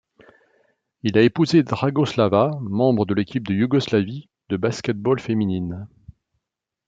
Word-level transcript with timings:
Il 1.03 1.15
a 1.15 1.21
épousé 1.21 1.61
Dragoslava, 1.61 2.57
membre 2.61 3.05
de 3.05 3.13
l'équipe 3.13 3.45
de 3.47 3.53
Yougoslavie 3.53 4.29
de 4.49 4.57
basket 4.57 4.97
ball 4.97 5.19
féminine. 5.19 5.87